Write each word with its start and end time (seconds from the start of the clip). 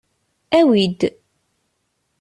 Awi-d! 0.57 0.99